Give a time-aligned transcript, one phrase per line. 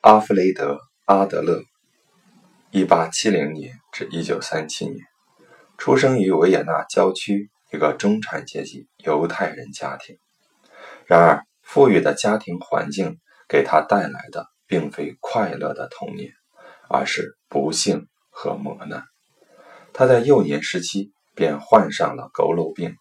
[0.00, 0.74] 阿弗雷德·
[1.06, 1.64] 阿德勒
[2.70, 5.04] ，1870年至1937年，
[5.78, 10.16] 出生于维也纳郊区一个中产阶级犹太人家庭。
[11.06, 13.18] 然而，富裕的家庭环境
[13.48, 16.30] 给他带来的并非快乐的童年，
[16.88, 19.02] 而是不幸和磨难。
[19.92, 22.94] 他在幼年时期便患上了佝偻病，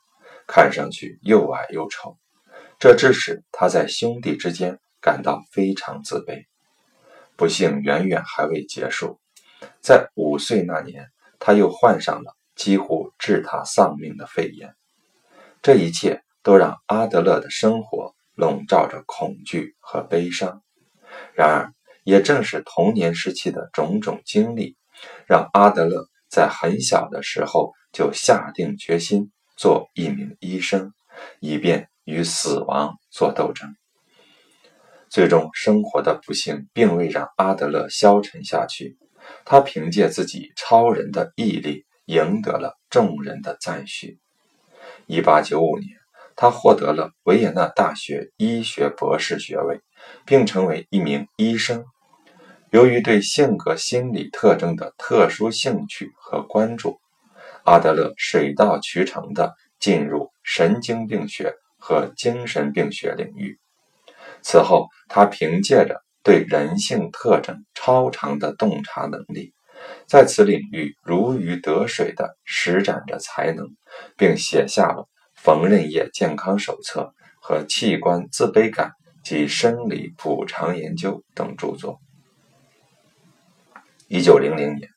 [0.47, 2.17] 看上去又矮又丑，
[2.79, 6.45] 这致使他在兄弟之间感到非常自卑。
[7.35, 9.19] 不幸远远还未结束，
[9.79, 14.75] 在五岁那年，他又患上了几乎致他丧命的肺炎。
[15.61, 20.63] 这一切都让阿德勒的生活笼罩着恐惧和悲伤。
[21.35, 21.71] 然而，
[22.03, 24.75] 也正是童年时期的种种经历，
[25.27, 30.93] 让阿德勒在很小的时候就下定决心做一名医生，
[31.39, 33.75] 以便与死亡作斗争。
[35.15, 38.97] 最终，生活的不幸并未让阿德勒消沉下去。
[39.45, 44.19] 他凭借自己超人的毅力，赢得了众人的赞许。
[45.07, 45.91] 1895年，
[46.35, 49.79] 他获得了维也纳大学医学博士学位，
[50.25, 51.85] 并成为一名医生。
[52.71, 56.99] 由于对性格心理特征的特殊兴趣和关注，
[57.63, 63.57] 阿德勒水到渠成地进入神经病学和精神病学领域。
[64.47, 69.55] 此后，他凭借着对人性特征超长的洞察能力，
[70.05, 73.65] 在此领域如鱼得水地施展着才能，
[74.15, 75.01] 并写下了
[75.33, 77.01] 《缝纫业健康手册》
[77.41, 78.91] 和《器官自卑感
[79.23, 81.99] 及生理补偿研究》等著作。
[84.07, 84.87] 一九零零年，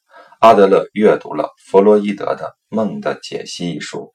[0.40, 4.12] 阿德勒阅读了弗洛伊德的《梦的解析》一书，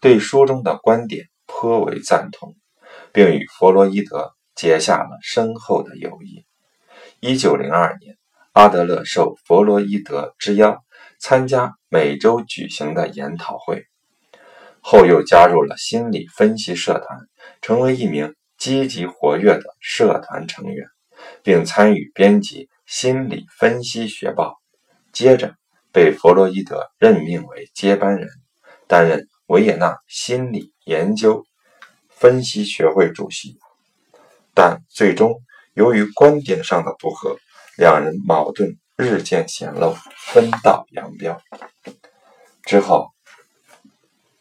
[0.00, 2.54] 对书中的观点颇为赞同，
[3.12, 4.32] 并与弗洛伊德。
[4.60, 6.44] 结下了深厚的友谊。
[7.18, 8.18] 一九零二年，
[8.52, 10.84] 阿德勒受弗洛伊德之邀
[11.18, 13.86] 参加每周举行的研讨会，
[14.82, 17.20] 后又加入了心理分析社团，
[17.62, 20.86] 成为一名积极活跃的社团成员，
[21.42, 24.50] 并参与编辑《心理分析学报》。
[25.10, 25.54] 接着
[25.90, 28.28] 被弗洛伊德任命为接班人，
[28.86, 31.46] 担任维也纳心理研究
[32.10, 33.58] 分析学会主席。
[34.54, 35.42] 但最终，
[35.74, 37.36] 由于观点上的不合，
[37.76, 39.94] 两人矛盾日渐显露，
[40.32, 41.40] 分道扬镳。
[42.64, 43.10] 之后，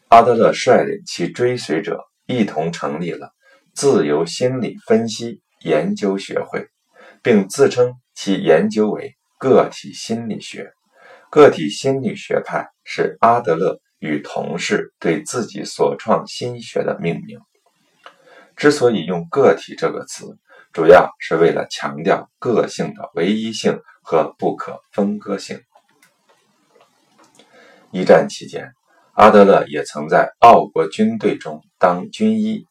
[0.09, 3.31] 阿德勒率领其追随者一同成立了
[3.73, 6.67] 自由心理分析研究学会，
[7.21, 10.71] 并自称其研究为个体心理学。
[11.29, 17.39] 个体心理学派是阿德勒与同事对自己所创新学的命名。
[18.59, 20.37] 之所以用“个体”这个词，
[20.73, 25.61] 主要是为了强调个性的唯一性和不可分割性。
[27.91, 28.73] 一战期间，
[29.13, 32.65] 阿德勒也曾在奥国军队中当军医。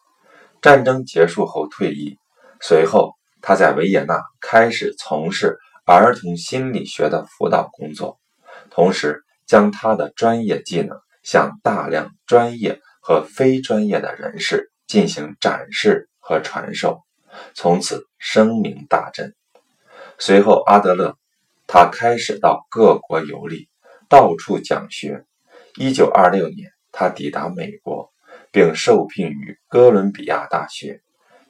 [0.60, 2.19] 战争结束后退役，
[2.60, 5.56] 随后他在维也纳开始从事
[5.87, 8.20] 儿童心理学的辅导工作，
[8.69, 14.70] 同时将他的专业技能向大量专业和非专业的人士。
[14.88, 17.03] 进行展示和传授，
[17.54, 19.37] 从此声名大振。
[20.19, 21.16] 随后，阿德勒
[21.66, 23.69] 他开始到各国游历，
[24.09, 25.25] 到处讲学。
[25.76, 28.10] 一九二六年，他抵达美国，
[28.50, 31.03] 并受聘于哥伦比亚大学。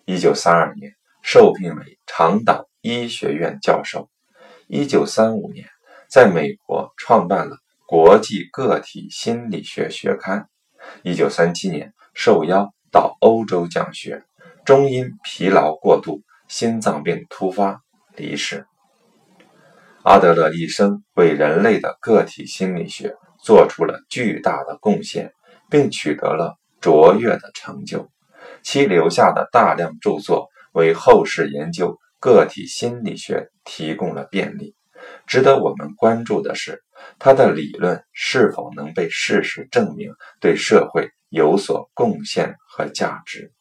[0.04, 4.10] 一九三二年，受聘为长岛医学院教授。
[4.66, 5.66] 一九三五年，
[6.10, 7.54] 在美国创办了
[7.86, 10.40] 《国际个体心理学学刊》。
[11.02, 12.74] 一九三七年，受邀。
[12.90, 14.22] 到欧洲讲学，
[14.64, 17.82] 终因疲劳过度、心脏病突发
[18.16, 18.66] 离世。
[20.04, 25.32] 阿德勒一生为人类的个体心理学做出了巨大的贡献，
[25.68, 28.08] 并取得了卓越的成就。
[28.62, 34.74] 其留下的大量著作为后世研究个体心理学提供了便利。
[35.26, 36.82] 值得我们关注的是，
[37.18, 41.10] 他的理论是否能被事实证明对社会。
[41.28, 43.52] 有所贡献和价值，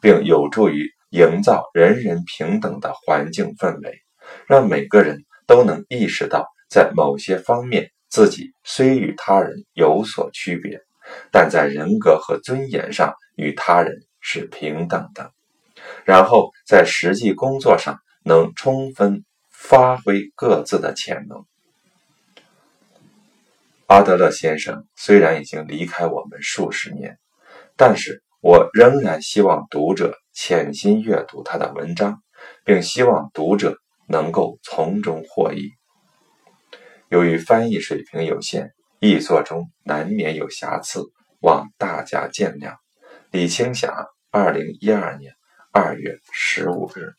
[0.00, 3.98] 并有助于营造人人平等的环境氛围，
[4.46, 10.80] 让每个人都能意识到，在某些方面自己虽与他人有所区别，
[11.30, 15.32] 但在人格和尊严上与他人是平等的。
[16.04, 21.44] 然后在实际工作上能充分发挥各自的潜能。
[23.86, 27.18] 阿德勒先生虽然已经离开我们数十年，
[27.76, 32.20] 但是我仍然希望读者潜心阅读他的文章，
[32.64, 33.78] 并希望读者
[34.08, 35.70] 能够从中获益。
[37.08, 41.04] 由于翻译水平有限，译作中难免有瑕疵，
[41.40, 42.74] 望大家见谅。
[43.30, 45.32] 李清霞，二零一二年
[45.70, 47.12] 二月十五日。